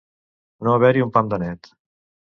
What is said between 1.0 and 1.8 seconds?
un pam de net.